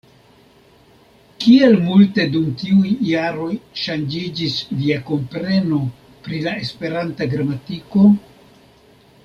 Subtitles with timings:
[1.43, 3.51] Kiel multe dum tiuj jaroj
[3.83, 5.85] ŝanĝiĝis via kompreno
[6.25, 8.09] pri la Esperanta gramatiko?